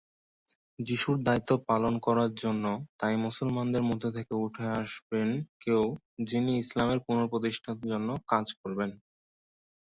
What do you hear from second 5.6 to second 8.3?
কেউ যিনি ইসলামের পুনঃপ্রতিষ্ঠার জন্য